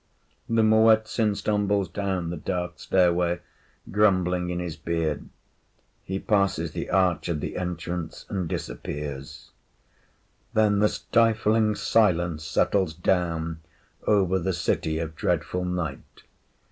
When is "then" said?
10.55-10.79